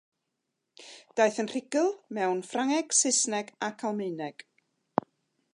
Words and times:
Daeth 1.19 1.37
yn 1.43 1.51
rhugl 1.51 1.91
mewn 2.19 2.43
Ffrangeg, 2.53 2.97
Saesneg 3.01 3.55
ac 3.71 3.89
Almaeneg. 3.91 4.47